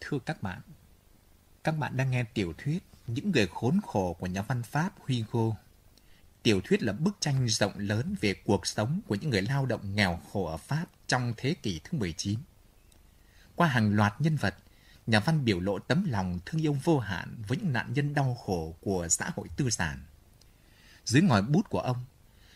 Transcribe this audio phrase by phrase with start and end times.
[0.00, 0.60] Thưa các bạn,
[1.64, 5.56] các bạn đang nghe tiểu thuyết Những người khốn khổ của nhà văn Pháp Hugo.
[6.42, 9.94] Tiểu thuyết là bức tranh rộng lớn về cuộc sống của những người lao động
[9.94, 12.38] nghèo khổ ở Pháp trong thế kỷ thứ 19.
[13.56, 14.54] Qua hàng loạt nhân vật,
[15.06, 18.34] nhà văn biểu lộ tấm lòng thương yêu vô hạn với những nạn nhân đau
[18.34, 20.02] khổ của xã hội tư sản.
[21.04, 22.04] Dưới ngòi bút của ông,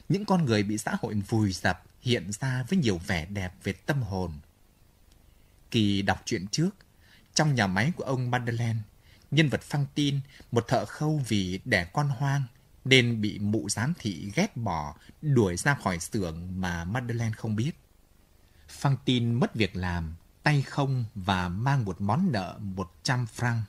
[0.08, 3.72] những con người bị xã hội vùi dập hiện ra với nhiều vẻ đẹp về
[3.72, 4.32] tâm hồn.
[5.70, 6.70] Kỳ đọc truyện trước,
[7.34, 8.78] trong nhà máy của ông Madeleine,
[9.30, 10.20] nhân vật Phăng Tin,
[10.52, 12.42] một thợ khâu vì đẻ con hoang,
[12.84, 17.72] nên bị mụ giám thị ghét bỏ, đuổi ra khỏi xưởng mà Madeleine không biết.
[18.68, 23.60] Phăng Tin mất việc làm, tay không và mang một món nợ 100 franc.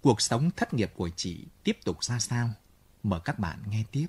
[0.00, 2.50] Cuộc sống thất nghiệp của chị tiếp tục ra sao?
[3.02, 4.06] Mời các bạn nghe tiếp.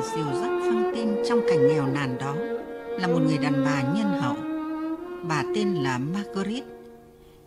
[0.00, 2.34] Bà dìu dắt Phăng Tin trong cảnh nghèo nàn đó,
[3.00, 4.36] là một người đàn bà nhân hậu.
[5.28, 6.66] Bà tên là Marguerite.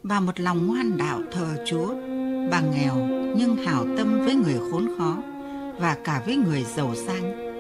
[0.04, 1.88] Bà một lòng ngoan đạo thờ Chúa.
[2.52, 2.96] Bà nghèo
[3.38, 5.18] nhưng hảo tâm với người khốn khó
[5.80, 7.54] và cả với người giàu sang.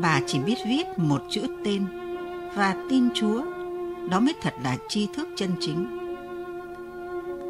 [0.00, 1.84] Bà chỉ biết viết một chữ tên
[2.56, 3.42] và tin Chúa.
[4.10, 5.86] Đó mới thật là tri thức chân chính.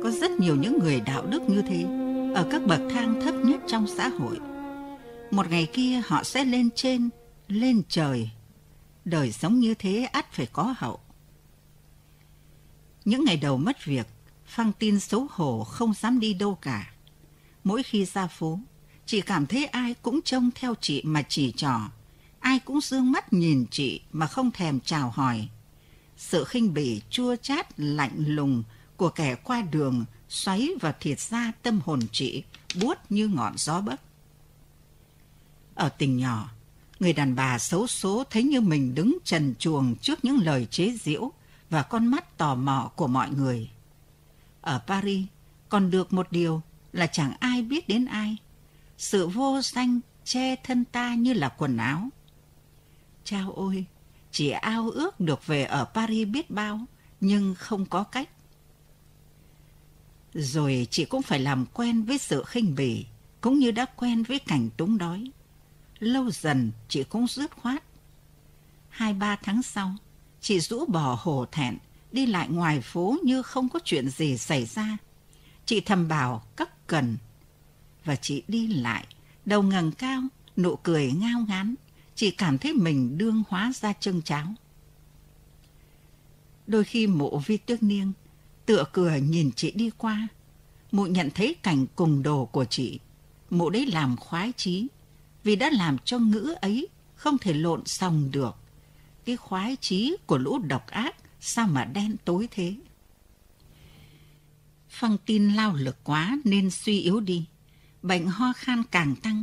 [0.03, 1.85] Có rất nhiều những người đạo đức như thế
[2.35, 4.37] ở các bậc thang thấp nhất trong xã hội
[5.31, 7.11] một ngày kia họ sẽ lên trên,
[7.49, 8.31] lên trời.
[9.05, 11.01] Đời sống như thế ắt phải có hậu.
[13.05, 14.07] Những ngày đầu mất việc,
[14.47, 16.93] Phăng tin xấu hổ không dám đi đâu cả.
[17.65, 18.59] Mỗi khi ra phố,
[19.07, 21.81] chị cảm thấy ai cũng trông theo chị mà chỉ trỏ.
[22.41, 25.49] Ai cũng dương mắt nhìn chị mà không thèm chào hỏi.
[26.17, 28.63] Sự khinh bỉ chua chát lạnh lùng
[28.97, 32.43] của kẻ qua đường xoáy vào thiệt ra tâm hồn chị
[32.81, 34.01] buốt như ngọn gió bấc.
[35.77, 36.51] Ở tỉnh nhỏ,
[37.01, 40.93] người đàn bà xấu số thấy như mình đứng trần chuồng trước những lời chế
[41.01, 41.33] giễu
[41.71, 43.71] và con mắt tò mò của mọi người.
[44.61, 45.27] Ở Paris,
[45.69, 48.37] còn được một điều là chẳng ai biết đến ai.
[48.99, 52.09] Sự vô danh che thân ta như là quần áo.
[53.25, 53.85] Chao ôi,
[54.31, 56.81] chỉ ao ước được về ở Paris biết bao,
[57.21, 58.29] nhưng không có cách.
[60.35, 63.07] Rồi chị cũng phải làm quen với sự khinh bỉ,
[63.41, 65.31] cũng như đã quen với cảnh túng đói
[65.99, 67.83] lâu dần chị cũng dứt khoát.
[68.89, 69.95] Hai ba tháng sau,
[70.41, 71.79] chị rũ bỏ hổ thẹn,
[72.13, 74.99] đi lại ngoài phố như không có chuyện gì xảy ra.
[75.67, 77.17] Chị thầm bảo cất cần.
[78.05, 79.07] Và chị đi lại,
[79.45, 80.23] đầu ngẩng cao,
[80.57, 81.75] nụ cười ngao ngán.
[82.15, 84.47] Chị cảm thấy mình đương hóa ra chân cháo.
[86.67, 88.13] Đôi khi mụ vi tước niêng,
[88.67, 90.29] tựa cửa nhìn chị đi qua.
[90.93, 92.99] Mụ nhận thấy cảnh cùng đồ của chị.
[93.51, 94.87] Mụ đấy làm khoái chí
[95.47, 98.57] vì đã làm cho ngữ ấy không thể lộn xong được.
[99.25, 102.77] Cái khoái chí của lũ độc ác sao mà đen tối thế?
[104.89, 107.45] Phong tin lao lực quá nên suy yếu đi.
[108.03, 109.43] Bệnh ho khan càng tăng.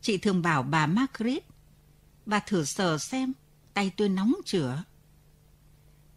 [0.00, 1.44] Chị thường bảo bà Margaret,
[2.26, 3.32] bà thử sờ xem,
[3.74, 4.82] tay tôi nóng chửa.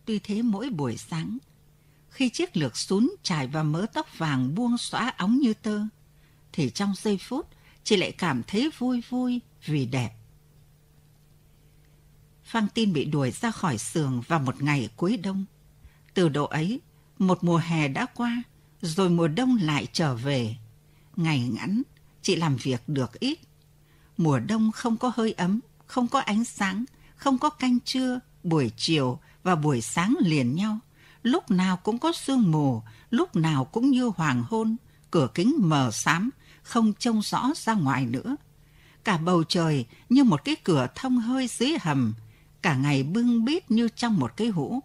[0.05, 1.38] Tuy thế mỗi buổi sáng,
[2.09, 5.81] khi chiếc lược sún trải vào mớ tóc vàng buông xóa óng như tơ,
[6.51, 7.47] thì trong giây phút
[7.83, 10.11] chị lại cảm thấy vui vui vì đẹp.
[12.44, 15.46] Phang tin bị đuổi ra khỏi xưởng vào một ngày cuối đông.
[16.13, 16.81] Từ độ ấy,
[17.19, 18.43] một mùa hè đã qua,
[18.81, 20.55] rồi mùa đông lại trở về.
[21.16, 21.81] Ngày ngắn,
[22.22, 23.40] chị làm việc được ít.
[24.17, 26.85] Mùa đông không có hơi ấm, không có ánh sáng,
[27.16, 30.79] không có canh trưa, buổi chiều và buổi sáng liền nhau.
[31.23, 34.75] Lúc nào cũng có sương mù, lúc nào cũng như hoàng hôn,
[35.11, 36.29] cửa kính mờ xám,
[36.63, 38.35] không trông rõ ra ngoài nữa.
[39.03, 42.13] Cả bầu trời như một cái cửa thông hơi dưới hầm,
[42.61, 44.79] cả ngày bưng bít như trong một cái hũ.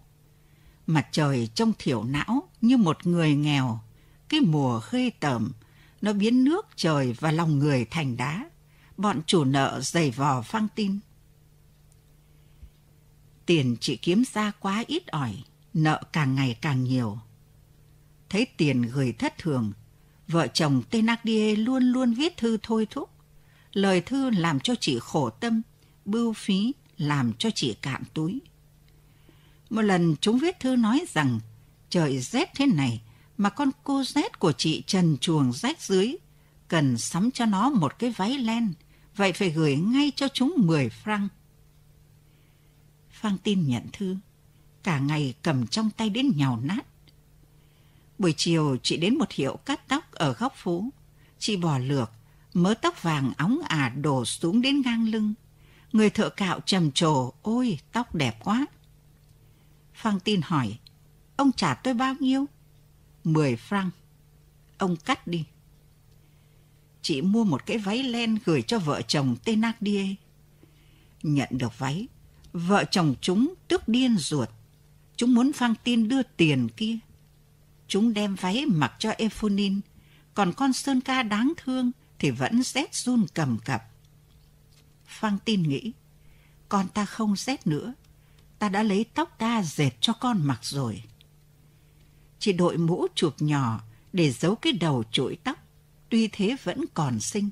[0.86, 3.80] Mặt trời trông thiểu não như một người nghèo,
[4.28, 5.52] cái mùa khê tởm,
[6.00, 8.50] nó biến nước trời và lòng người thành đá.
[8.96, 10.98] Bọn chủ nợ dày vò phăng tin.
[13.46, 15.42] Tiền chị kiếm ra quá ít ỏi,
[15.75, 17.19] nợ càng ngày càng nhiều.
[18.28, 19.72] Thấy tiền gửi thất thường,
[20.28, 23.10] vợ chồng Thénardier luôn luôn viết thư thôi thúc.
[23.72, 25.62] Lời thư làm cho chị khổ tâm,
[26.04, 28.40] bưu phí làm cho chị cạn túi.
[29.70, 31.40] Một lần chúng viết thư nói rằng
[31.90, 33.00] trời rét thế này
[33.36, 36.16] mà con cô rét của chị trần chuồng rách dưới,
[36.69, 38.72] cần sắm cho nó một cái váy len,
[39.16, 41.28] vậy phải gửi ngay cho chúng 10 franc.
[43.10, 44.16] Phang tin nhận thư,
[44.82, 46.86] cả ngày cầm trong tay đến nhào nát.
[48.19, 50.85] Buổi chiều chị đến một hiệu cắt tóc ở góc phố.
[51.38, 52.11] Chị bỏ lược,
[52.55, 55.35] mớ tóc vàng óng ả đổ xuống đến ngang lưng.
[55.93, 58.67] Người thợ cạo trầm trồ, ôi tóc đẹp quá.
[59.94, 60.79] Phang tin hỏi,
[61.37, 62.47] ông trả tôi bao nhiêu?
[63.25, 63.91] Mười franc.
[64.79, 65.44] Ông cắt đi.
[67.03, 70.09] Chị mua một cái váy len gửi cho vợ chồng Thénardier.
[71.23, 72.09] Nhận được váy,
[72.53, 74.49] vợ chồng chúng tức điên ruột.
[75.17, 76.99] Chúng muốn Phang tin đưa tiền kia.
[77.88, 79.81] Chúng đem váy mặc cho Ephonin,
[80.35, 83.82] còn con Sơn Ca đáng thương thì vẫn rét run cầm cập.
[85.06, 85.93] Phang tin nghĩ,
[86.69, 87.94] con ta không rét nữa,
[88.58, 91.02] ta đã lấy tóc ta dệt cho con mặc rồi.
[92.38, 93.81] Chị đội mũ chuộc nhỏ
[94.12, 95.58] để giấu cái đầu chuỗi tóc,
[96.08, 97.50] tuy thế vẫn còn xinh.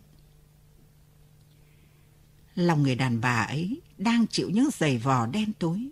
[2.54, 5.88] Lòng người đàn bà ấy đang chịu những giày vò đen tối.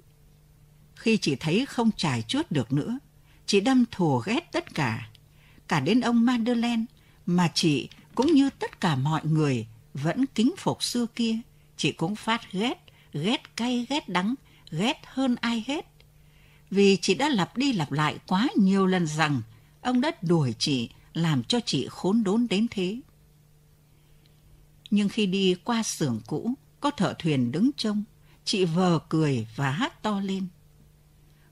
[0.97, 2.99] Khi chị thấy không trải chuốt được nữa,
[3.47, 5.11] chị đâm thù ghét tất cả.
[5.69, 6.85] Cả đến ông Madeleine
[7.27, 11.39] mà chị cũng như tất cả mọi người vẫn kính phục xưa kia.
[11.77, 14.35] Chị cũng phát ghét, ghét cay, ghét đắng,
[14.71, 15.87] ghét hơn ai hết.
[16.71, 19.43] Vì chị đã lặp đi lặp lại quá nhiều lần rằng
[19.81, 23.01] ông đã đuổi chị, làm cho chị khốn đốn đến thế.
[24.91, 28.05] Nhưng khi đi qua xưởng cũ, có thợ thuyền đứng trông,
[28.45, 30.47] chị vờ cười và hát to lên.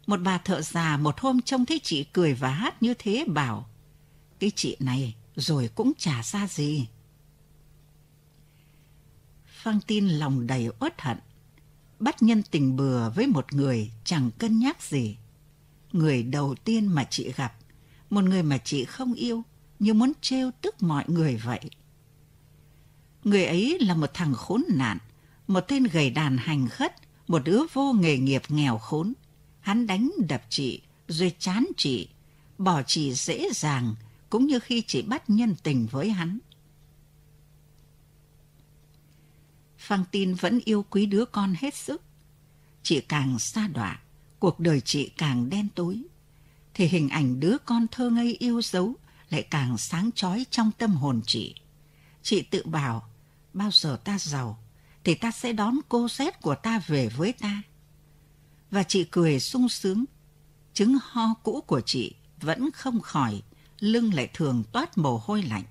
[0.07, 3.69] Một bà thợ già một hôm trông thấy chị cười và hát như thế bảo,
[4.39, 6.89] cái chị này rồi cũng chả ra gì.
[9.47, 11.19] Phang tin lòng đầy uất hận,
[11.99, 15.17] bắt nhân tình bừa với một người chẳng cân nhắc gì.
[15.93, 17.55] Người đầu tiên mà chị gặp,
[18.11, 19.43] một người mà chị không yêu,
[19.79, 21.61] như muốn trêu tức mọi người vậy.
[23.25, 24.99] Người ấy là một thằng khốn nạn,
[25.47, 26.95] một tên gầy đàn hành khất,
[27.29, 29.13] một đứa vô nghề nghiệp nghèo khốn.
[29.63, 32.09] Hắn đánh đập chị, rồi chán chị,
[32.59, 33.95] bỏ chị dễ dàng,
[34.31, 36.39] cũng như khi chị bắt nhân tình với hắn.
[39.79, 42.03] Phang tin vẫn yêu quý đứa con hết sức.
[42.83, 44.01] Chị càng xa đọa,
[44.39, 46.03] cuộc đời chị càng đen tối.
[46.75, 48.95] Thì hình ảnh đứa con thơ ngây yêu dấu
[49.31, 51.55] lại càng sáng chói trong tâm hồn chị.
[52.23, 53.09] Chị tự bảo,
[53.53, 54.59] bao giờ ta giàu,
[55.05, 57.63] thì ta sẽ đón cô xét của ta về với ta.
[58.73, 60.05] Và chị cười sung sướng.
[60.75, 63.43] Chứng ho cũ của chị vẫn không khỏi,
[63.81, 65.63] lưng lại thường toát mồ hôi lạnh.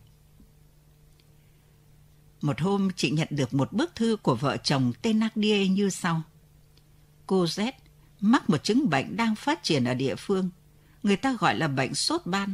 [2.41, 6.21] Một hôm chị nhận được một bức thư của vợ chồng Thénardier như sau.
[7.27, 7.71] Cô Z
[8.19, 10.49] mắc một chứng bệnh đang phát triển ở địa phương.
[11.03, 12.53] Người ta gọi là bệnh sốt ban.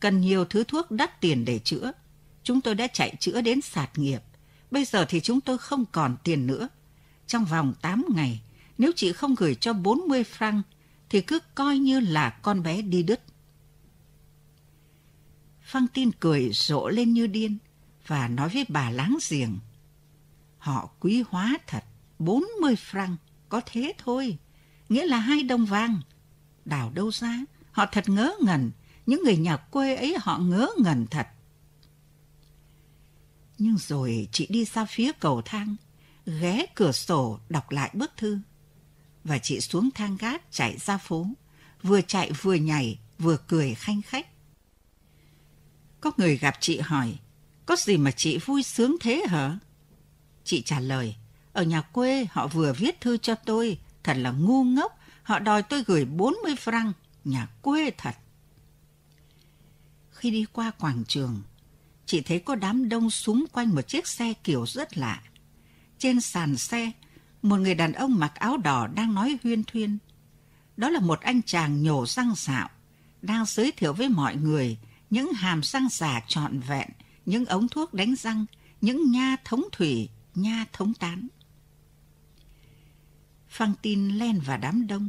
[0.00, 1.92] Cần nhiều thứ thuốc đắt tiền để chữa.
[2.42, 4.20] Chúng tôi đã chạy chữa đến sạt nghiệp.
[4.70, 6.68] Bây giờ thì chúng tôi không còn tiền nữa.
[7.26, 8.40] Trong vòng 8 ngày,
[8.78, 10.62] nếu chị không gửi cho 40 franc,
[11.08, 13.20] thì cứ coi như là con bé đi đứt.
[15.62, 17.58] Phăng tin cười rộ lên như điên
[18.06, 19.58] và nói với bà láng giềng.
[20.58, 21.84] Họ quý hóa thật,
[22.18, 23.16] 40 franc,
[23.48, 24.38] có thế thôi,
[24.88, 26.00] nghĩa là hai đồng vàng.
[26.64, 27.38] Đào đâu ra,
[27.72, 28.70] họ thật ngớ ngẩn,
[29.06, 31.26] những người nhà quê ấy họ ngớ ngẩn thật.
[33.58, 35.76] Nhưng rồi chị đi ra phía cầu thang,
[36.26, 38.38] ghé cửa sổ đọc lại bức thư.
[39.24, 41.26] Và chị xuống thang gác chạy ra phố,
[41.82, 44.26] vừa chạy vừa nhảy, vừa cười khanh khách.
[46.00, 47.18] Có người gặp chị hỏi,
[47.66, 49.58] có gì mà chị vui sướng thế hả?
[50.44, 51.16] Chị trả lời,
[51.52, 55.62] ở nhà quê họ vừa viết thư cho tôi, thật là ngu ngốc, họ đòi
[55.62, 56.92] tôi gửi 40 franc,
[57.24, 58.14] nhà quê thật.
[60.10, 61.42] Khi đi qua quảng trường,
[62.06, 65.22] chị thấy có đám đông súng quanh một chiếc xe kiểu rất lạ.
[65.98, 66.92] Trên sàn xe,
[67.44, 69.98] một người đàn ông mặc áo đỏ đang nói huyên thuyên.
[70.76, 72.68] Đó là một anh chàng nhổ răng xạo,
[73.22, 74.78] đang giới thiệu với mọi người
[75.10, 76.88] những hàm răng giả trọn vẹn,
[77.26, 78.46] những ống thuốc đánh răng,
[78.80, 81.28] những nha thống thủy, nha thống tán.
[83.48, 85.08] Phăng tin len vào đám đông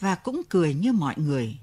[0.00, 1.58] và cũng cười như mọi người.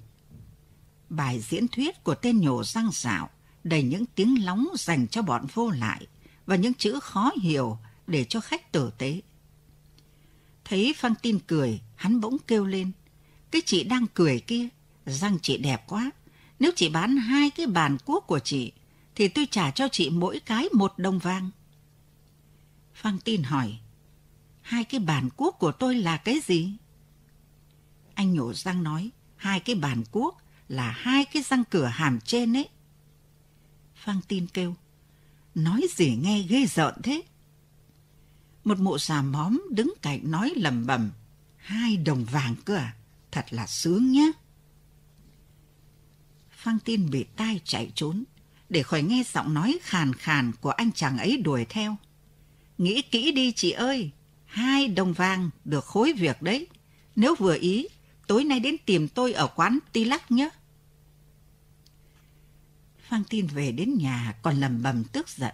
[1.09, 3.29] Bài diễn thuyết của tên nhổ răng xạo
[3.63, 6.07] đầy những tiếng lóng dành cho bọn vô lại
[6.45, 7.77] và những chữ khó hiểu
[8.07, 9.21] để cho khách tử tế.
[10.65, 12.91] Thấy Phan Tin cười, hắn bỗng kêu lên.
[13.51, 14.67] Cái chị đang cười kia,
[15.05, 16.11] răng chị đẹp quá.
[16.59, 18.71] Nếu chị bán hai cái bàn cuốc của chị,
[19.15, 21.49] thì tôi trả cho chị mỗi cái một đồng vàng.
[22.93, 23.77] Phan Tin hỏi,
[24.61, 26.73] hai cái bàn cuốc của tôi là cái gì?
[28.13, 32.57] Anh nhổ răng nói, hai cái bàn cuốc là hai cái răng cửa hàm trên
[32.57, 32.69] ấy.
[33.95, 34.75] Phan Tin kêu,
[35.55, 37.21] Nói gì nghe ghê rợn thế?
[38.63, 41.11] Một mụ già móm đứng cạnh nói lầm bầm.
[41.57, 42.95] Hai đồng vàng cơ à?
[43.31, 44.27] Thật là sướng nhá.
[46.51, 48.23] Phang tin bị tai chạy trốn
[48.69, 51.97] để khỏi nghe giọng nói khàn khàn của anh chàng ấy đuổi theo.
[52.77, 54.11] Nghĩ kỹ đi chị ơi,
[54.45, 56.67] hai đồng vàng được khối việc đấy.
[57.15, 57.87] Nếu vừa ý,
[58.27, 60.49] tối nay đến tìm tôi ở quán ti lắc nhé.
[63.09, 65.53] Phan tin về đến nhà còn lầm bầm tức giận.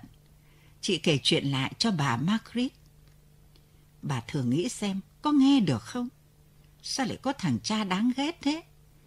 [0.81, 2.71] Chị kể chuyện lại cho bà Margaret.
[4.01, 6.09] Bà thường nghĩ xem có nghe được không?
[6.81, 8.63] Sao lại có thằng cha đáng ghét thế?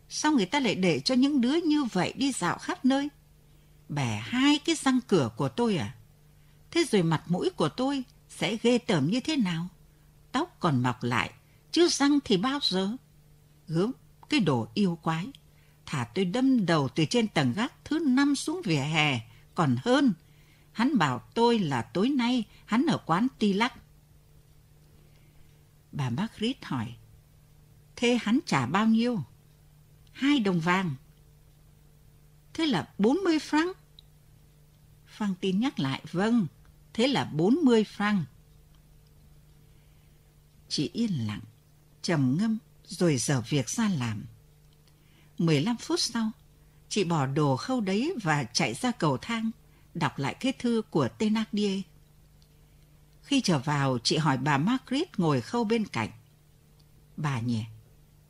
[0.08, 3.08] Sao người ta lại để cho những đứa như vậy đi dạo khắp nơi?
[3.88, 5.94] Bẻ hai cái răng cửa của tôi à?
[6.70, 9.68] Thế rồi mặt mũi của tôi sẽ ghê tởm như thế nào?
[10.32, 11.30] Tóc còn mọc lại,
[11.72, 12.96] chứ răng thì bao giờ?
[13.68, 13.92] Gớm,
[14.28, 15.26] cái đồ yêu quái.
[15.86, 19.20] Thả tôi đâm đầu từ trên tầng gác thứ năm xuống vỉa hè,
[19.54, 20.12] còn hơn.
[20.72, 23.74] Hắn bảo tôi là tối nay hắn ở quán ti lắc.
[25.92, 26.94] Bà Margaret hỏi,
[27.96, 29.22] thế hắn trả bao nhiêu?
[30.12, 30.94] Hai đồng vàng.
[32.54, 33.72] Thế là 40 franc.
[35.06, 36.46] Phan tin nhắc lại, vâng,
[36.92, 38.22] thế là 40 franc.
[40.68, 41.40] Chị yên lặng,
[42.02, 44.24] trầm ngâm rồi dở việc ra làm.
[45.38, 46.30] 15 phút sau,
[46.88, 49.50] chị bỏ đồ khâu đấy và chạy ra cầu thang,
[49.94, 51.80] đọc lại cái thư của Thénardier.
[53.32, 56.10] Khi trở vào, chị hỏi bà Margaret ngồi khâu bên cạnh.
[57.16, 57.64] Bà nhỉ,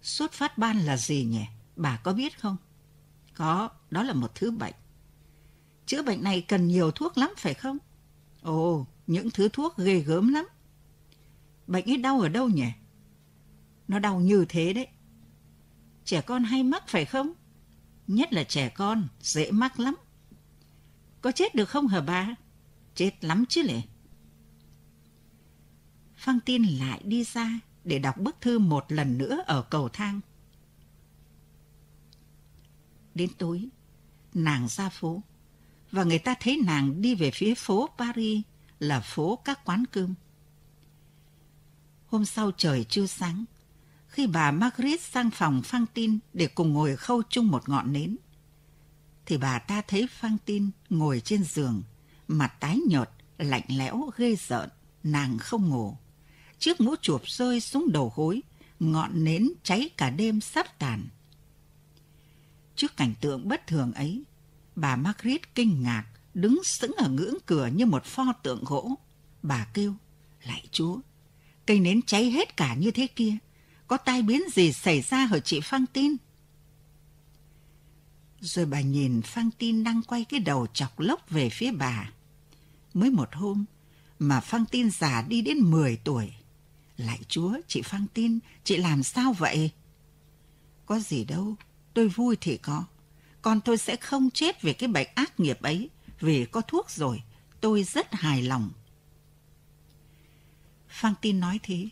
[0.02, 1.44] sốt phát ban là gì nhỉ?
[1.76, 2.56] Bà có biết không?
[3.34, 4.74] Có, đó là một thứ bệnh.
[5.86, 7.78] Chữa bệnh này cần nhiều thuốc lắm phải không?
[8.42, 10.48] Ồ, những thứ thuốc ghê gớm lắm.
[11.66, 12.68] Bệnh ấy đau ở đâu nhỉ?
[13.88, 14.86] Nó đau như thế đấy.
[16.04, 17.32] Trẻ con hay mắc phải không?
[18.06, 19.94] Nhất là trẻ con, dễ mắc lắm.
[21.20, 22.34] Có chết được không hả bà?
[22.94, 23.82] Chết lắm chứ lệ.
[26.22, 30.20] Phăng tin lại đi ra để đọc bức thư một lần nữa ở cầu thang.
[33.14, 33.68] Đến tối,
[34.34, 35.22] nàng ra phố,
[35.90, 38.42] và người ta thấy nàng đi về phía phố Paris
[38.78, 40.14] là phố các quán cơm.
[42.06, 43.44] Hôm sau trời chưa sáng,
[44.08, 48.16] khi bà Margaret sang phòng Phang Tin để cùng ngồi khâu chung một ngọn nến,
[49.26, 51.82] thì bà ta thấy Phang Tin ngồi trên giường,
[52.28, 54.68] mặt tái nhợt, lạnh lẽo, ghê rợn,
[55.02, 55.96] nàng không ngủ.
[56.62, 58.42] Chiếc mũ chuột rơi xuống đầu gối,
[58.80, 61.08] ngọn nến cháy cả đêm sắp tàn.
[62.76, 64.22] Trước cảnh tượng bất thường ấy,
[64.76, 66.04] bà Margaret kinh ngạc,
[66.34, 68.94] đứng sững ở ngưỡng cửa như một pho tượng gỗ.
[69.42, 69.94] Bà kêu,
[70.46, 70.98] lại chúa,
[71.66, 73.36] cây nến cháy hết cả như thế kia,
[73.86, 76.16] có tai biến gì xảy ra hở chị Phang Tin?
[78.40, 82.10] Rồi bà nhìn Phang Tin đang quay cái đầu chọc lốc về phía bà.
[82.94, 83.64] Mới một hôm
[84.18, 86.32] mà Phang Tin già đi đến 10 tuổi.
[87.02, 89.70] Lại chúa, chị Phang Tin, chị làm sao vậy?
[90.86, 91.54] Có gì đâu,
[91.94, 92.84] tôi vui thì có.
[93.42, 95.90] Còn tôi sẽ không chết vì cái bệnh ác nghiệp ấy,
[96.20, 97.22] vì có thuốc rồi.
[97.60, 98.70] Tôi rất hài lòng.
[100.88, 101.88] Phang Tin nói thế,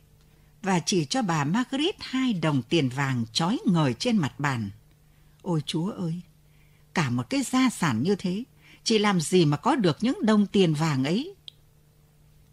[0.62, 4.70] và chỉ cho bà Margaret hai đồng tiền vàng trói ngời trên mặt bàn.
[5.42, 6.20] Ôi chúa ơi,
[6.94, 8.44] cả một cái gia sản như thế,
[8.84, 11.34] chị làm gì mà có được những đồng tiền vàng ấy?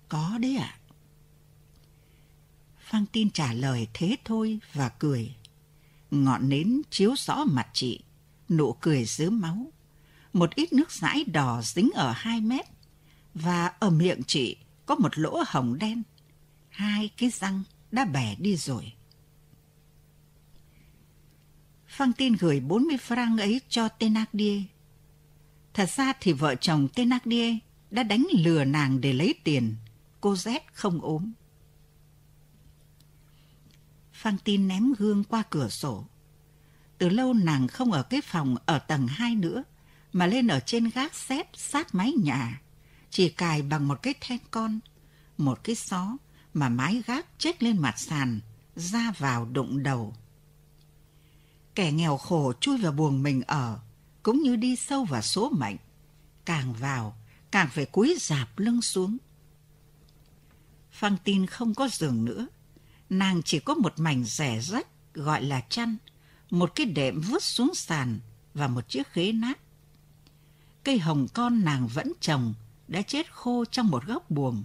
[0.10, 0.74] Có đấy ạ.
[0.74, 0.77] À?
[2.89, 5.36] Phang tin trả lời thế thôi và cười.
[6.12, 8.03] Ngọn nến chiếu rõ mặt chị,
[8.50, 9.72] nụ cười dứa máu.
[10.34, 12.65] Một ít nước dãi đỏ dính ở hai mét,
[13.34, 16.03] và ở miệng chị có một lỗ hồng đen.
[16.70, 18.94] Hai cái răng đã bẻ đi rồi.
[21.88, 24.62] Phang tin gửi 40 franc ấy cho Thénardier.
[25.74, 27.56] Thật ra thì vợ chồng Thénardier
[27.91, 29.75] đã đánh lừa nàng để lấy tiền.
[30.22, 31.32] Cô Z không ốm.
[34.18, 36.06] Phang tin ném gương qua cửa sổ.
[36.98, 39.64] Từ lâu nàng không ở cái phòng ở tầng 2 nữa,
[40.14, 42.62] mà lên ở trên gác xếp sát mái nhà,
[43.10, 44.80] chỉ cài bằng một cái then con,
[45.38, 46.18] một cái xó
[46.54, 48.40] mà mái gác chết lên mặt sàn,
[48.76, 50.14] ra vào đụng đầu.
[51.76, 53.80] Kẻ nghèo khổ chui vào buồng mình ở,
[54.24, 55.78] cũng như đi sâu vào số mệnh.
[56.46, 57.18] Càng vào,
[57.52, 59.18] càng phải cúi dạp lưng xuống.
[60.92, 62.48] Phăng tin không có giường nữa.
[63.10, 65.98] Nàng chỉ có một mảnh rẻ rách gọi là chăn,
[66.50, 68.20] một cái đệm vứt xuống sàn
[68.54, 69.60] và một chiếc ghế nát.
[70.84, 72.54] Cây hồng con nàng vẫn trồng
[72.88, 74.64] đã chết khô trong một góc buồng.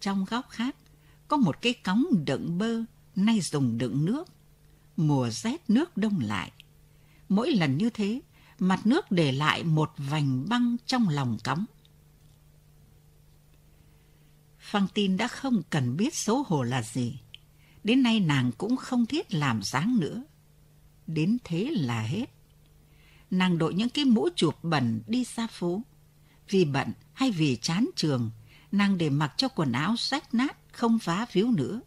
[0.00, 0.76] Trong góc khác,
[1.28, 2.82] có một cái cống đựng bơ,
[3.16, 4.28] nay dùng đựng nước.
[4.96, 6.52] Mùa rét nước đông lại.
[7.28, 8.20] Mỗi lần như thế,
[8.58, 11.64] mặt nước để lại một vành băng trong lòng cống.
[14.58, 17.18] Phăng tin đã không cần biết xấu hổ là gì.
[17.86, 20.22] Đến nay nàng cũng không thiết làm dáng nữa.
[21.06, 22.30] Đến thế là hết.
[23.30, 25.82] Nàng đội những cái mũ chụp bẩn đi xa phố.
[26.48, 28.30] Vì bận hay vì chán trường,
[28.72, 31.80] nàng để mặc cho quần áo rách nát, không vá víu nữa.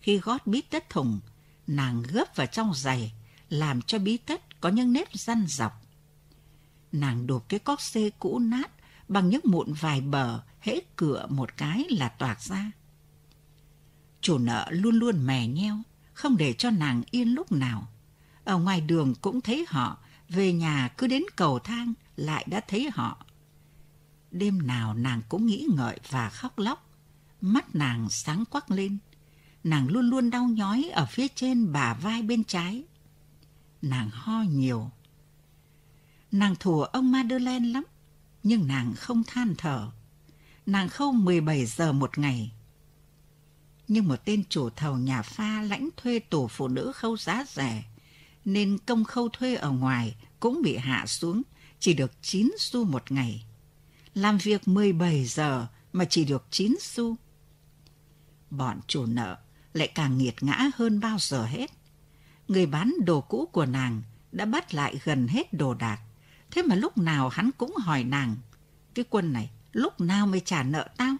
[0.00, 1.20] Khi gót bít tất thùng,
[1.66, 3.12] nàng gấp vào trong giày,
[3.48, 5.72] làm cho bí tất có những nếp răn dọc.
[6.92, 8.70] Nàng đục cái cóc xê cũ nát
[9.08, 12.72] bằng những mụn vài bờ, hễ cửa một cái là toạc ra.
[14.24, 15.80] Chủ nợ luôn luôn mè nheo,
[16.12, 17.88] không để cho nàng yên lúc nào.
[18.44, 22.90] Ở ngoài đường cũng thấy họ, về nhà cứ đến cầu thang lại đã thấy
[22.92, 23.26] họ.
[24.30, 26.90] Đêm nào nàng cũng nghĩ ngợi và khóc lóc,
[27.40, 28.98] mắt nàng sáng quắc lên.
[29.64, 32.84] Nàng luôn luôn đau nhói ở phía trên bả vai bên trái.
[33.82, 34.90] Nàng ho nhiều.
[36.32, 37.84] Nàng thù ông Madeleine lắm,
[38.42, 39.90] nhưng nàng không than thở.
[40.66, 42.52] Nàng khâu 17 giờ một ngày.
[43.88, 47.84] Nhưng một tên chủ thầu nhà pha lãnh thuê tổ phụ nữ khâu giá rẻ,
[48.44, 51.42] nên công khâu thuê ở ngoài cũng bị hạ xuống,
[51.80, 53.44] chỉ được 9 xu một ngày.
[54.14, 57.16] Làm việc 17 giờ mà chỉ được 9 xu.
[58.50, 59.38] Bọn chủ nợ
[59.72, 61.70] lại càng nghiệt ngã hơn bao giờ hết.
[62.48, 66.00] Người bán đồ cũ của nàng đã bắt lại gần hết đồ đạc.
[66.50, 68.36] Thế mà lúc nào hắn cũng hỏi nàng,
[68.94, 71.16] cái quân này lúc nào mới trả nợ tao?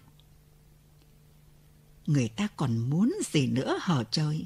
[2.07, 4.45] Người ta còn muốn gì nữa hở chơi?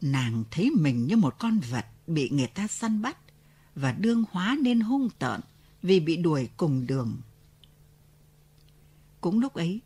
[0.00, 3.16] Nàng thấy mình như một con vật bị người ta săn bắt
[3.74, 5.40] và đương hóa nên hung tợn
[5.82, 7.20] vì bị đuổi cùng đường.
[9.20, 9.80] Cũng lúc ấy,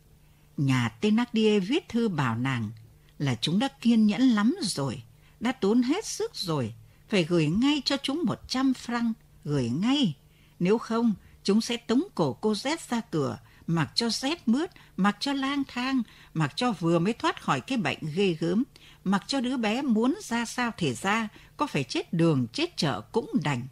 [0.57, 2.71] nhà tên Thénardier viết thư bảo nàng
[3.17, 5.03] là chúng đã kiên nhẫn lắm rồi,
[5.39, 6.73] đã tốn hết sức rồi,
[7.09, 9.13] phải gửi ngay cho chúng một trăm franc,
[9.43, 10.15] gửi ngay.
[10.59, 11.13] Nếu không,
[11.43, 15.63] chúng sẽ tống cổ cô Z ra cửa, mặc cho rét mướt, mặc cho lang
[15.67, 16.01] thang,
[16.33, 18.63] mặc cho vừa mới thoát khỏi cái bệnh ghê gớm,
[19.03, 21.27] mặc cho đứa bé muốn ra sao thể ra,
[21.57, 23.67] có phải chết đường, chết chợ cũng đành.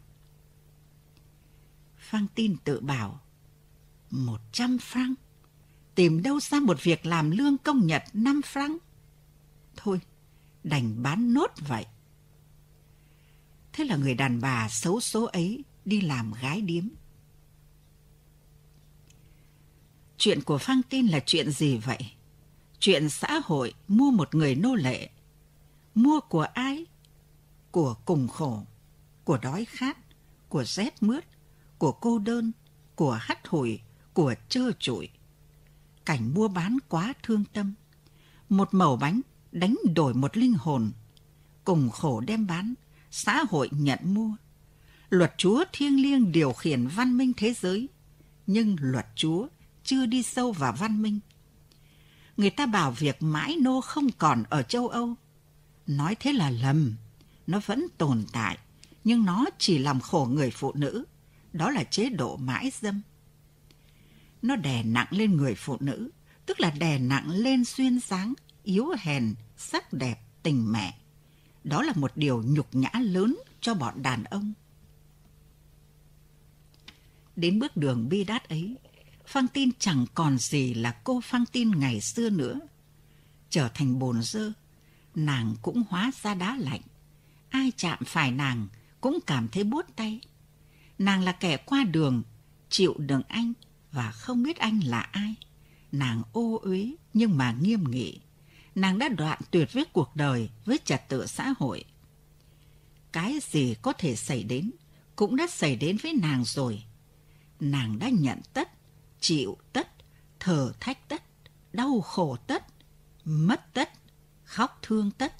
[1.97, 3.21] Phang tin tự bảo,
[4.11, 5.13] một trăm franc,
[5.95, 8.77] tìm đâu ra một việc làm lương công nhật năm franc.
[9.75, 9.99] Thôi,
[10.63, 11.85] đành bán nốt vậy.
[13.73, 16.83] Thế là người đàn bà xấu số ấy đi làm gái điếm.
[20.17, 22.11] Chuyện của Phang Tin là chuyện gì vậy?
[22.79, 25.09] Chuyện xã hội mua một người nô lệ.
[25.95, 26.85] Mua của ai?
[27.71, 28.63] Của cùng khổ,
[29.23, 29.97] của đói khát,
[30.49, 31.25] của rét mướt,
[31.77, 32.51] của cô đơn,
[32.95, 33.79] của hắt hủi,
[34.13, 35.09] của trơ trụi.
[36.05, 37.73] Cảnh mua bán quá thương tâm.
[38.49, 40.91] Một mẩu bánh đánh đổi một linh hồn.
[41.63, 42.73] Cùng khổ đem bán,
[43.11, 44.31] xã hội nhận mua.
[45.09, 47.89] Luật Chúa thiêng liêng điều khiển văn minh thế giới,
[48.47, 49.47] nhưng luật Chúa
[49.85, 51.19] chưa đi sâu vào văn minh.
[52.37, 55.15] Người ta bảo việc mãi nô không còn ở châu Âu.
[55.87, 56.95] Nói thế là lầm,
[57.47, 58.57] nó vẫn tồn tại,
[59.03, 61.05] nhưng nó chỉ làm khổ người phụ nữ.
[61.53, 63.01] Đó là chế độ mãi dâm.
[64.41, 66.09] Nó đè nặng lên người phụ nữ,
[66.45, 70.97] tức là đè nặng lên xuyên sáng, yếu hèn, sắc đẹp, tình mẹ.
[71.63, 74.53] Đó là một điều nhục nhã lớn cho bọn đàn ông.
[77.35, 78.75] Đến bước đường bi đát ấy,
[79.27, 82.59] Phăng Tin chẳng còn gì là cô Phăng Tin ngày xưa nữa.
[83.49, 84.51] Trở thành bồn dơ,
[85.15, 86.81] nàng cũng hóa ra đá lạnh.
[87.49, 88.67] Ai chạm phải nàng
[89.01, 90.19] cũng cảm thấy buốt tay.
[90.97, 92.23] Nàng là kẻ qua đường,
[92.69, 93.53] chịu đựng anh
[93.91, 95.35] và không biết anh là ai.
[95.91, 98.19] Nàng ô uế nhưng mà nghiêm nghị.
[98.75, 101.83] Nàng đã đoạn tuyệt với cuộc đời, với trật tự xã hội.
[103.11, 104.71] Cái gì có thể xảy đến
[105.15, 106.83] cũng đã xảy đến với nàng rồi.
[107.59, 108.74] Nàng đã nhận tất
[109.27, 109.87] chịu tất,
[110.39, 111.23] thở thách tất,
[111.73, 112.63] đau khổ tất,
[113.25, 113.89] mất tất,
[114.43, 115.33] khóc thương tất.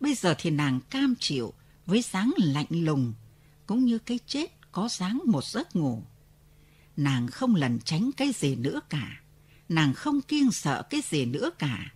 [0.00, 1.52] Bây giờ thì nàng cam chịu
[1.86, 3.14] với dáng lạnh lùng,
[3.66, 6.02] cũng như cái chết có dáng một giấc ngủ.
[6.96, 9.22] Nàng không lần tránh cái gì nữa cả,
[9.68, 11.94] nàng không kiêng sợ cái gì nữa cả.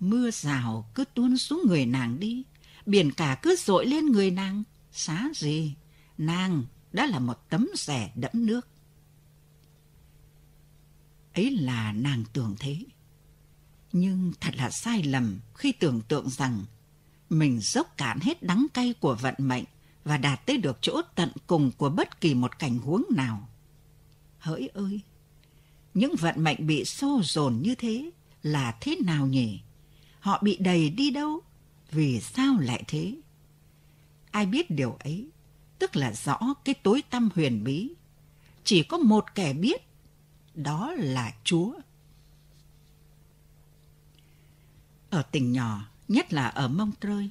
[0.00, 2.42] Mưa rào cứ tuôn xuống người nàng đi,
[2.86, 5.74] biển cả cứ dội lên người nàng, xá gì,
[6.18, 8.68] nàng đã là một tấm rẻ đẫm nước.
[11.36, 12.78] Ấy là nàng tưởng thế.
[13.92, 16.64] Nhưng thật là sai lầm khi tưởng tượng rằng
[17.30, 19.64] mình dốc cạn hết đắng cay của vận mệnh
[20.04, 23.48] và đạt tới được chỗ tận cùng của bất kỳ một cảnh huống nào.
[24.38, 25.00] Hỡi ơi!
[25.94, 28.10] Những vận mệnh bị xô dồn như thế
[28.42, 29.60] là thế nào nhỉ?
[30.20, 31.40] Họ bị đầy đi đâu?
[31.90, 33.14] Vì sao lại thế?
[34.30, 35.28] Ai biết điều ấy,
[35.78, 37.90] tức là rõ cái tối tâm huyền bí.
[38.64, 39.86] Chỉ có một kẻ biết
[40.56, 41.72] đó là Chúa.
[45.10, 47.30] Ở tỉnh nhỏ, nhất là ở Mông Trơi,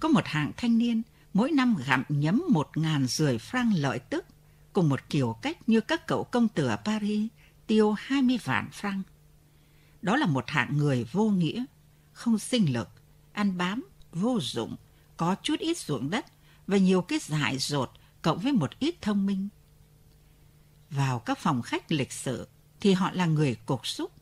[0.00, 1.02] có một hạng thanh niên
[1.34, 4.24] mỗi năm gặm nhấm một ngàn rưỡi franc lợi tức
[4.72, 7.30] cùng một kiểu cách như các cậu công tử ở Paris
[7.66, 9.02] tiêu 20 vạn franc.
[10.02, 11.64] Đó là một hạng người vô nghĩa,
[12.12, 12.88] không sinh lực,
[13.32, 14.76] ăn bám, vô dụng,
[15.16, 16.26] có chút ít ruộng đất
[16.66, 17.90] và nhiều cái dại dột
[18.22, 19.48] cộng với một ít thông minh–
[20.90, 22.48] vào các phòng khách lịch sự
[22.80, 24.12] thì họ là người cục xúc,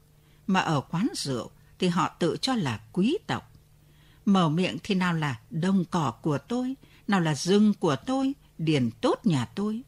[0.47, 3.53] mà ở quán rượu thì họ tự cho là quý tộc.
[4.25, 6.75] Mở miệng thì nào là đông cỏ của tôi,
[7.09, 9.83] nào là rừng của tôi, điền tốt nhà tôi.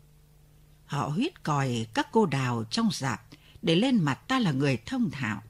[0.86, 3.22] Họ huyết còi các cô đào trong dạp
[3.62, 5.42] để lên mặt ta là người thông thạo.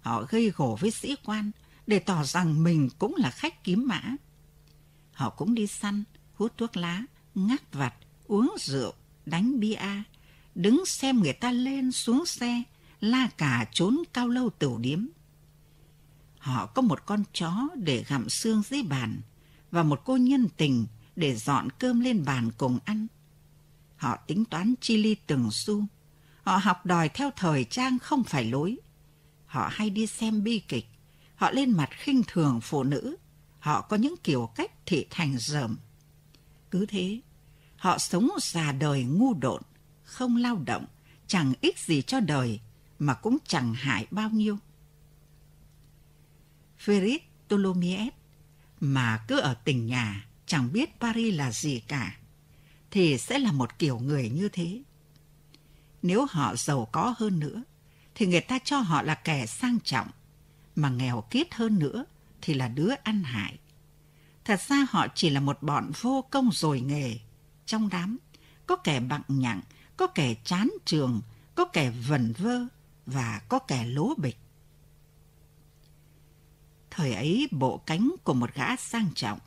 [0.00, 1.50] Họ gây gổ với sĩ quan
[1.86, 4.02] để tỏ rằng mình cũng là khách kiếm mã.
[5.12, 7.02] Họ cũng đi săn, hút thuốc lá,
[7.34, 7.94] ngắt vặt,
[8.26, 8.92] uống rượu,
[9.26, 10.02] đánh bia,
[10.58, 12.62] đứng xem người ta lên xuống xe,
[13.00, 15.06] la cả trốn cao lâu tửu điếm.
[16.38, 19.20] Họ có một con chó để gặm xương dưới bàn
[19.70, 23.06] và một cô nhân tình để dọn cơm lên bàn cùng ăn.
[23.96, 25.84] Họ tính toán chi ly từng xu.
[26.42, 28.76] Họ học đòi theo thời trang không phải lối.
[29.46, 30.86] Họ hay đi xem bi kịch.
[31.34, 33.16] Họ lên mặt khinh thường phụ nữ.
[33.58, 35.76] Họ có những kiểu cách thị thành dởm.
[36.70, 37.20] Cứ thế,
[37.76, 39.62] họ sống già đời ngu độn,
[40.08, 40.84] không lao động,
[41.26, 42.60] chẳng ích gì cho đời,
[42.98, 44.58] mà cũng chẳng hại bao nhiêu.
[46.84, 47.18] Ferit
[47.48, 48.10] Tholomyès
[48.80, 52.16] mà cứ ở tỉnh nhà chẳng biết Paris là gì cả,
[52.90, 54.82] thì sẽ là một kiểu người như thế.
[56.02, 57.62] Nếu họ giàu có hơn nữa,
[58.14, 60.08] thì người ta cho họ là kẻ sang trọng,
[60.76, 62.04] mà nghèo kiết hơn nữa
[62.42, 63.58] thì là đứa ăn hại.
[64.44, 67.18] Thật ra họ chỉ là một bọn vô công rồi nghề.
[67.66, 68.18] Trong đám,
[68.66, 69.60] có kẻ bặng nhặng,
[69.98, 71.20] có kẻ chán trường,
[71.54, 72.60] có kẻ vần vơ
[73.06, 74.36] và có kẻ lố bịch.
[76.90, 79.38] Thời ấy bộ cánh của một gã sang trọng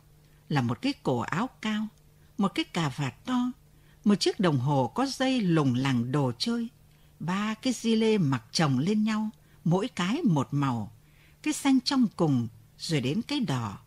[0.50, 1.88] là một cái cổ áo cao,
[2.38, 3.52] một cái cà vạt to,
[4.04, 6.68] một chiếc đồng hồ có dây lùng lẳng đồ chơi,
[7.20, 9.30] ba cái di lê mặc chồng lên nhau,
[9.64, 10.92] mỗi cái một màu,
[11.44, 13.78] cái xanh trong cùng rồi đến cái đỏ,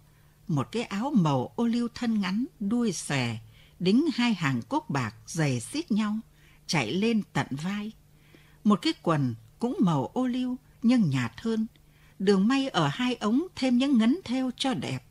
[0.49, 3.37] một cái áo màu ô liu thân ngắn, đuôi xòe,
[3.79, 6.19] đính hai hàng cúc bạc dày xít nhau,
[6.67, 7.93] chạy lên tận vai.
[8.65, 11.67] Một cái quần cũng màu ô liu nhưng nhạt hơn,
[12.19, 15.05] đường may ở hai ống thêm những ngấn theo cho đẹp.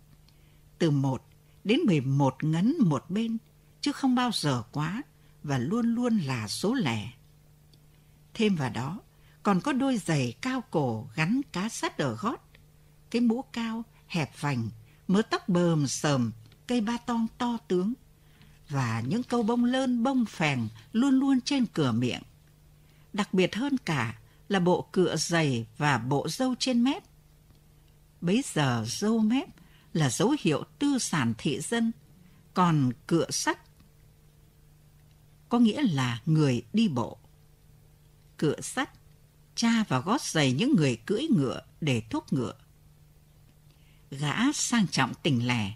[0.77, 1.23] Từ một
[1.63, 3.37] đến mười một ngấn một bên,
[3.81, 5.01] chứ không bao giờ quá
[5.43, 7.11] và luôn luôn là số lẻ.
[8.33, 8.99] Thêm vào đó,
[9.43, 12.49] còn có đôi giày cao cổ gắn cá sắt ở gót,
[13.11, 14.69] cái mũ cao, hẹp vành,
[15.07, 16.31] mớ tóc bờm sờm,
[16.67, 17.93] cây ba tong to tướng
[18.73, 22.21] và những câu bông lơn bông phèn luôn luôn trên cửa miệng.
[23.13, 27.03] Đặc biệt hơn cả là bộ cựa dày và bộ dâu trên mép.
[28.21, 29.49] Bấy giờ dâu mép
[29.93, 31.91] là dấu hiệu tư sản thị dân,
[32.53, 33.59] còn cựa sắt
[35.49, 37.17] có nghĩa là người đi bộ.
[38.37, 38.89] Cựa sắt
[39.55, 42.53] cha và gót giày những người cưỡi ngựa để thúc ngựa.
[44.11, 45.73] Gã sang trọng tỉnh lẻ,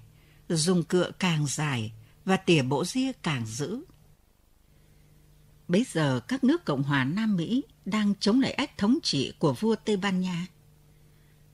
[0.50, 1.92] dùng cựa càng dài
[2.28, 3.84] và tỉa bộ ria càng dữ.
[5.68, 9.54] Bây giờ các nước Cộng hòa Nam Mỹ đang chống lại ách thống trị của
[9.54, 10.48] vua Tây Ban Nha.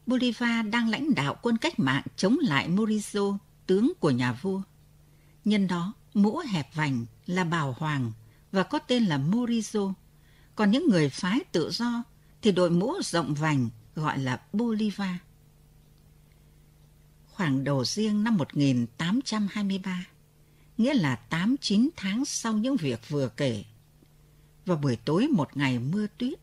[0.06, 4.62] Bolivar đang lãnh đạo quân cách mạng chống lại Morizo, tướng của nhà vua.
[5.46, 8.12] Nhân đó, mũ hẹp vành là bảo hoàng
[8.52, 9.94] và có tên là Morizo.
[10.56, 12.04] Còn những người phái tự do
[12.42, 15.16] thì đội mũ rộng vành gọi là Bolivar.
[17.28, 20.06] Khoảng đầu riêng năm 1823,
[20.78, 23.64] nghĩa là 8-9 tháng sau những việc vừa kể.
[24.66, 26.40] Vào buổi tối một ngày mưa tuyết,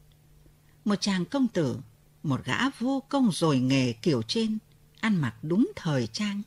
[0.84, 1.78] một chàng công tử,
[2.22, 4.58] một gã vô công rồi nghề kiểu trên,
[5.00, 6.42] ăn mặc đúng thời trang,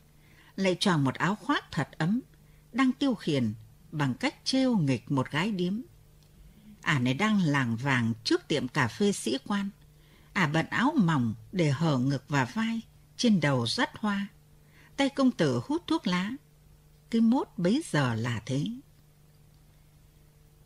[0.56, 2.20] lại choàng một áo khoác thật ấm,
[2.72, 3.52] đang tiêu khiển
[3.92, 5.80] bằng cách trêu nghịch một gái điếm.
[6.80, 9.70] Ả này đang làng vàng trước tiệm cà phê sĩ quan.
[10.32, 12.80] Ả bận áo mỏng để hở ngực và vai,
[13.16, 14.26] trên đầu rất hoa.
[14.96, 16.30] Tay công tử hút thuốc lá.
[17.14, 18.66] Cái mốt bấy giờ là thế.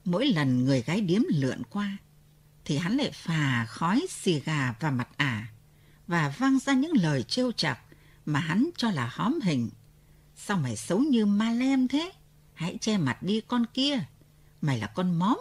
[0.04, 1.98] Mỗi lần người gái điếm lượn qua,
[2.64, 5.46] thì hắn lại phà khói xì gà vào mặt ả
[6.06, 7.78] và vang ra những lời trêu chọc
[8.26, 9.70] mà hắn cho là hóm hình.
[10.36, 12.12] Sao mày xấu như ma lem thế?
[12.54, 14.04] Hãy che mặt đi con kia.
[14.60, 15.38] Mày là con móm.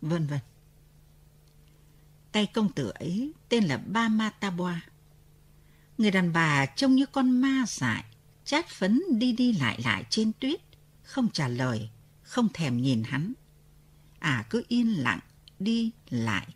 [0.00, 0.40] Vân vân.
[2.32, 4.80] Tay công tử ấy tên là Ba Ma Taboa.
[5.98, 8.04] Người đàn bà trông như con ma dại,
[8.46, 10.60] chát phấn đi đi lại lại trên tuyết,
[11.02, 11.88] không trả lời,
[12.22, 13.32] không thèm nhìn hắn.
[14.18, 15.20] À cứ yên lặng,
[15.58, 16.48] đi lại,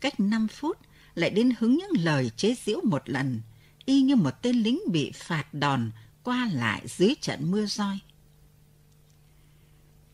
[0.00, 0.78] cách năm phút
[1.14, 3.40] lại đến hứng những lời chế giễu một lần,
[3.84, 5.90] y như một tên lính bị phạt đòn
[6.22, 7.98] qua lại dưới trận mưa roi.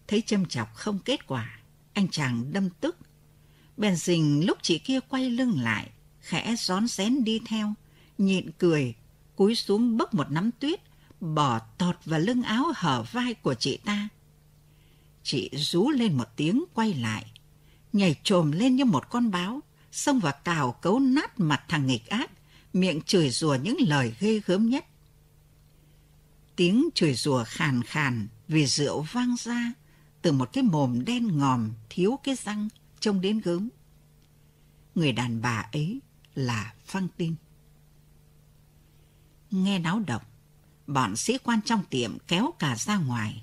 [0.09, 1.61] Thấy châm chọc không kết quả,
[1.93, 2.97] anh chàng đâm tức.
[3.77, 5.91] Bèn dình lúc chị kia quay lưng lại,
[6.21, 7.75] khẽ rón rén đi theo,
[8.19, 8.95] nhịn cười,
[9.37, 10.81] cúi xuống bốc một nắm tuyết,
[11.23, 14.09] bỏ tọt vào lưng áo hở vai của chị ta.
[15.23, 17.27] Chị rú lên một tiếng quay lại,
[17.93, 19.61] nhảy trồm lên như một con báo,
[19.93, 22.31] xông vào cào cấu nát mặt thằng nghịch ác,
[22.73, 24.87] miệng chửi rủa những lời ghê gớm nhất.
[26.57, 29.73] Tiếng chửi rủa khàn khàn vì rượu vang ra
[30.23, 32.69] từ một cái mồm đen ngòm thiếu cái răng
[33.01, 33.69] trông đến gớm.
[34.95, 36.01] Người đàn bà ấy
[36.35, 37.35] là Phăng Tin.
[39.51, 40.23] Nghe náo động,
[40.93, 43.43] bọn sĩ quan trong tiệm kéo cả ra ngoài.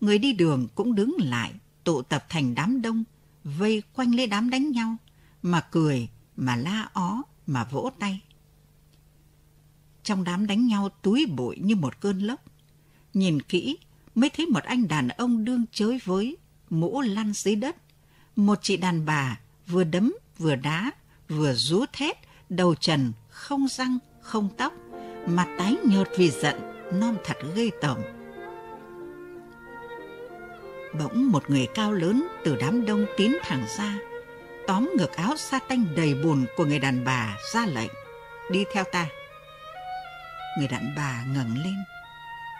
[0.00, 1.52] Người đi đường cũng đứng lại,
[1.84, 3.04] tụ tập thành đám đông,
[3.44, 4.96] vây quanh lấy đám đánh nhau,
[5.42, 8.20] mà cười, mà la ó, mà vỗ tay.
[10.02, 12.40] Trong đám đánh nhau túi bụi như một cơn lốc.
[13.14, 13.78] Nhìn kỹ
[14.14, 16.36] mới thấy một anh đàn ông đương chới với,
[16.70, 17.76] mũ lăn dưới đất.
[18.36, 20.90] Một chị đàn bà vừa đấm, vừa đá,
[21.28, 22.16] vừa rú thét,
[22.48, 24.72] đầu trần, không răng, không tóc,
[25.26, 27.98] mặt tái nhợt vì giận, non thật ghê tởm.
[30.98, 33.98] Bỗng một người cao lớn từ đám đông tiến thẳng ra,
[34.66, 37.90] tóm ngược áo sa tanh đầy bùn của người đàn bà ra lệnh,
[38.50, 39.06] đi theo ta.
[40.58, 41.76] Người đàn bà ngẩng lên,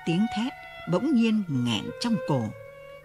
[0.06, 0.52] tiếng thét
[0.90, 2.44] bỗng nhiên nghẹn trong cổ,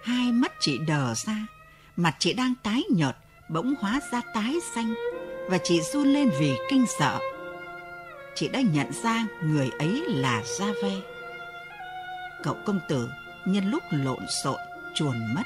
[0.04, 1.48] hai mắt chị đờ ra,
[1.96, 3.16] mặt chị đang tái nhợt
[3.50, 4.94] bỗng hóa ra tái xanh
[5.50, 7.20] và chị run lên vì kinh sợ.
[8.36, 11.15] Chị đã nhận ra người ấy là Gia Ve.
[12.46, 13.10] Cậu công tử
[13.46, 14.60] nhân lúc lộn xộn
[14.94, 15.44] chuồn mất.